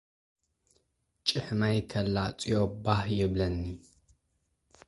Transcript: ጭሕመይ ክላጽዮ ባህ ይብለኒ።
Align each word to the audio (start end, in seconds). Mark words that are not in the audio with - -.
ጭሕመይ 1.25 1.77
ክላጽዮ 1.91 2.53
ባህ 2.83 3.03
ይብለኒ። 3.19 3.57